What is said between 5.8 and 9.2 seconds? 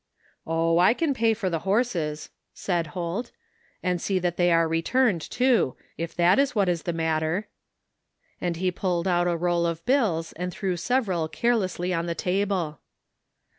if that is what is the mat ter.'' And he pulled